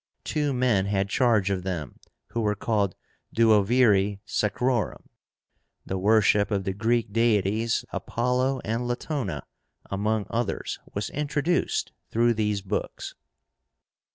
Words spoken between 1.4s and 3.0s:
of them, who were called